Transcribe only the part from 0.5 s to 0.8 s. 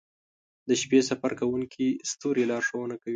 •د